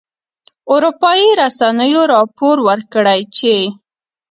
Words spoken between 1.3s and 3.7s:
رسنیو راپور ورکړی چې